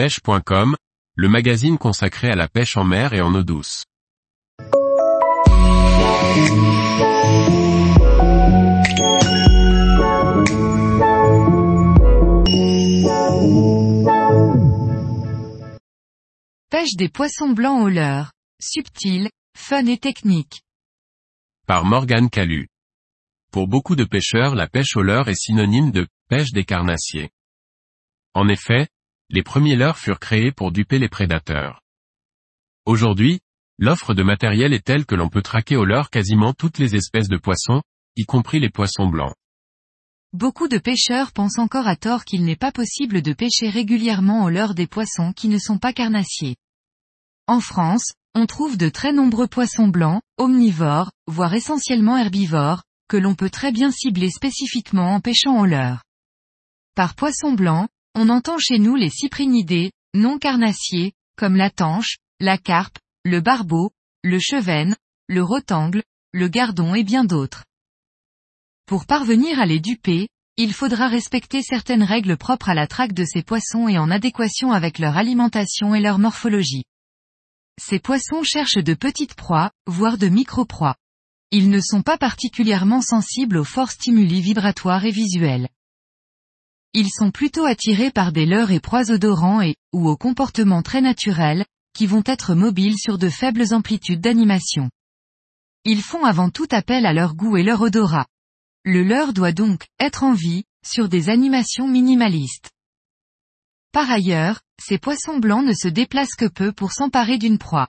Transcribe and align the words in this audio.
pêche.com, 0.00 0.76
le 1.14 1.28
magazine 1.28 1.76
consacré 1.76 2.30
à 2.30 2.34
la 2.34 2.48
pêche 2.48 2.78
en 2.78 2.84
mer 2.84 3.12
et 3.12 3.20
en 3.20 3.34
eau 3.34 3.42
douce. 3.42 3.84
Pêche 16.70 16.96
des 16.96 17.10
poissons 17.10 17.50
blancs 17.50 17.82
au 17.82 17.90
leurre. 17.90 18.32
Subtil, 18.58 19.28
fun 19.54 19.84
et 19.84 19.98
technique. 19.98 20.62
Par 21.66 21.84
Morgane 21.84 22.30
Calu. 22.30 22.68
Pour 23.52 23.68
beaucoup 23.68 23.96
de 23.96 24.04
pêcheurs 24.04 24.54
la 24.54 24.66
pêche 24.66 24.96
au 24.96 25.02
leurre 25.02 25.28
est 25.28 25.34
synonyme 25.34 25.90
de 25.90 26.08
pêche 26.30 26.52
des 26.52 26.64
carnassiers. 26.64 27.28
En 28.32 28.48
effet, 28.48 28.88
les 29.30 29.42
premiers 29.42 29.76
leurres 29.76 29.98
furent 29.98 30.18
créés 30.18 30.50
pour 30.50 30.72
duper 30.72 30.98
les 30.98 31.08
prédateurs. 31.08 31.82
Aujourd'hui, 32.84 33.40
l'offre 33.78 34.12
de 34.12 34.24
matériel 34.24 34.72
est 34.72 34.84
telle 34.84 35.06
que 35.06 35.14
l'on 35.14 35.28
peut 35.28 35.42
traquer 35.42 35.76
au 35.76 35.84
leurre 35.84 36.10
quasiment 36.10 36.52
toutes 36.52 36.78
les 36.78 36.96
espèces 36.96 37.28
de 37.28 37.36
poissons, 37.36 37.82
y 38.16 38.24
compris 38.24 38.58
les 38.58 38.70
poissons 38.70 39.06
blancs. 39.06 39.34
Beaucoup 40.32 40.68
de 40.68 40.78
pêcheurs 40.78 41.32
pensent 41.32 41.58
encore 41.58 41.86
à 41.86 41.96
tort 41.96 42.24
qu'il 42.24 42.44
n'est 42.44 42.56
pas 42.56 42.72
possible 42.72 43.22
de 43.22 43.32
pêcher 43.32 43.68
régulièrement 43.68 44.44
au 44.44 44.48
leurre 44.48 44.74
des 44.74 44.86
poissons 44.86 45.32
qui 45.32 45.48
ne 45.48 45.58
sont 45.58 45.78
pas 45.78 45.92
carnassiers. 45.92 46.56
En 47.46 47.60
France, 47.60 48.12
on 48.34 48.46
trouve 48.46 48.76
de 48.76 48.88
très 48.88 49.12
nombreux 49.12 49.48
poissons 49.48 49.88
blancs, 49.88 50.22
omnivores, 50.38 51.10
voire 51.26 51.54
essentiellement 51.54 52.16
herbivores, 52.16 52.82
que 53.08 53.16
l'on 53.16 53.34
peut 53.34 53.50
très 53.50 53.72
bien 53.72 53.90
cibler 53.90 54.30
spécifiquement 54.30 55.14
en 55.14 55.20
pêchant 55.20 55.58
au 55.58 55.66
leurre. 55.66 56.04
Par 56.94 57.16
poisson 57.16 57.52
blanc, 57.52 57.88
on 58.14 58.28
entend 58.28 58.58
chez 58.58 58.78
nous 58.78 58.96
les 58.96 59.10
cyprinidés, 59.10 59.92
non 60.14 60.38
carnassiers, 60.38 61.12
comme 61.36 61.56
la 61.56 61.70
tanche, 61.70 62.18
la 62.40 62.58
carpe, 62.58 62.98
le 63.24 63.40
barbeau, 63.40 63.90
le 64.22 64.38
chevenne, 64.38 64.96
le 65.28 65.42
rotangle, 65.42 66.02
le 66.32 66.48
gardon 66.48 66.94
et 66.94 67.04
bien 67.04 67.24
d'autres. 67.24 67.64
Pour 68.86 69.06
parvenir 69.06 69.60
à 69.60 69.66
les 69.66 69.80
duper, 69.80 70.28
il 70.56 70.74
faudra 70.74 71.08
respecter 71.08 71.62
certaines 71.62 72.02
règles 72.02 72.36
propres 72.36 72.68
à 72.68 72.74
la 72.74 72.86
traque 72.86 73.12
de 73.12 73.24
ces 73.24 73.42
poissons 73.42 73.88
et 73.88 73.98
en 73.98 74.10
adéquation 74.10 74.72
avec 74.72 74.98
leur 74.98 75.16
alimentation 75.16 75.94
et 75.94 76.00
leur 76.00 76.18
morphologie. 76.18 76.84
Ces 77.80 77.98
poissons 77.98 78.42
cherchent 78.42 78.82
de 78.82 78.94
petites 78.94 79.34
proies, 79.34 79.70
voire 79.86 80.18
de 80.18 80.28
micro-proies. 80.28 80.96
Ils 81.50 81.70
ne 81.70 81.80
sont 81.80 82.02
pas 82.02 82.18
particulièrement 82.18 83.00
sensibles 83.00 83.56
aux 83.56 83.64
forts 83.64 83.90
stimuli 83.90 84.40
vibratoires 84.40 85.04
et 85.04 85.10
visuels. 85.10 85.68
Ils 86.92 87.10
sont 87.10 87.30
plutôt 87.30 87.64
attirés 87.64 88.10
par 88.10 88.32
des 88.32 88.46
leurres 88.46 88.72
et 88.72 88.80
proies 88.80 89.10
odorants 89.10 89.60
et, 89.60 89.76
ou 89.92 90.08
au 90.08 90.16
comportement 90.16 90.82
très 90.82 91.00
naturel, 91.00 91.64
qui 91.94 92.06
vont 92.06 92.22
être 92.26 92.54
mobiles 92.54 92.98
sur 92.98 93.16
de 93.18 93.28
faibles 93.28 93.72
amplitudes 93.72 94.20
d'animation. 94.20 94.90
Ils 95.84 96.02
font 96.02 96.24
avant 96.24 96.50
tout 96.50 96.68
appel 96.72 97.06
à 97.06 97.12
leur 97.12 97.34
goût 97.34 97.56
et 97.56 97.62
leur 97.62 97.80
odorat. 97.80 98.26
Le 98.84 99.02
leurre 99.02 99.32
doit 99.32 99.52
donc 99.52 99.86
être 99.98 100.24
en 100.24 100.32
vie, 100.32 100.64
sur 100.84 101.08
des 101.08 101.28
animations 101.28 101.86
minimalistes. 101.86 102.70
Par 103.92 104.10
ailleurs, 104.10 104.60
ces 104.82 104.98
poissons 104.98 105.38
blancs 105.38 105.64
ne 105.64 105.74
se 105.74 105.88
déplacent 105.88 106.36
que 106.36 106.48
peu 106.48 106.72
pour 106.72 106.92
s'emparer 106.92 107.38
d'une 107.38 107.58
proie. 107.58 107.88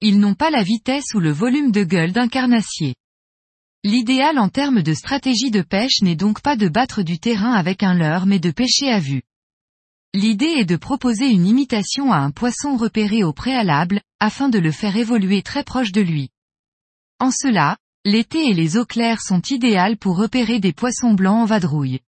Ils 0.00 0.20
n'ont 0.20 0.34
pas 0.34 0.50
la 0.50 0.62
vitesse 0.62 1.14
ou 1.14 1.20
le 1.20 1.32
volume 1.32 1.72
de 1.72 1.82
gueule 1.82 2.12
d'un 2.12 2.28
carnassier. 2.28 2.94
L'idéal 3.84 4.38
en 4.38 4.48
termes 4.48 4.82
de 4.82 4.92
stratégie 4.92 5.52
de 5.52 5.62
pêche 5.62 6.02
n'est 6.02 6.16
donc 6.16 6.40
pas 6.40 6.56
de 6.56 6.68
battre 6.68 7.02
du 7.02 7.20
terrain 7.20 7.52
avec 7.52 7.84
un 7.84 7.94
leurre 7.94 8.26
mais 8.26 8.40
de 8.40 8.50
pêcher 8.50 8.90
à 8.90 8.98
vue. 8.98 9.22
L'idée 10.14 10.46
est 10.46 10.64
de 10.64 10.76
proposer 10.76 11.28
une 11.28 11.46
imitation 11.46 12.12
à 12.12 12.16
un 12.16 12.32
poisson 12.32 12.76
repéré 12.76 13.22
au 13.22 13.32
préalable, 13.32 14.00
afin 14.18 14.48
de 14.48 14.58
le 14.58 14.72
faire 14.72 14.96
évoluer 14.96 15.42
très 15.42 15.62
proche 15.62 15.92
de 15.92 16.00
lui. 16.00 16.30
En 17.20 17.30
cela, 17.30 17.76
l'été 18.04 18.48
et 18.48 18.54
les 18.54 18.76
eaux 18.76 18.86
claires 18.86 19.20
sont 19.20 19.42
idéales 19.42 19.96
pour 19.96 20.16
repérer 20.16 20.58
des 20.58 20.72
poissons 20.72 21.14
blancs 21.14 21.42
en 21.42 21.44
vadrouille. 21.44 22.00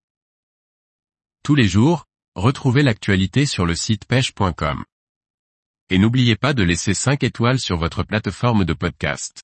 Tous 1.44 1.54
les 1.54 1.68
jours, 1.68 2.06
retrouvez 2.34 2.82
l'actualité 2.82 3.46
sur 3.46 3.64
le 3.64 3.76
site 3.76 4.06
pêche.com. 4.06 4.84
Et 5.88 5.98
n'oubliez 5.98 6.36
pas 6.36 6.52
de 6.52 6.64
laisser 6.64 6.94
5 6.94 7.22
étoiles 7.22 7.60
sur 7.60 7.76
votre 7.76 8.02
plateforme 8.02 8.64
de 8.64 8.72
podcast. 8.72 9.42